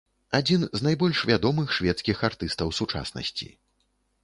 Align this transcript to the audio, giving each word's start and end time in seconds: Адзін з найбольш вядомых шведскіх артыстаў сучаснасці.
Адзін 0.37 0.61
з 0.79 0.85
найбольш 0.87 1.19
вядомых 1.31 1.67
шведскіх 1.77 2.25
артыстаў 2.31 2.75
сучаснасці. 2.81 3.53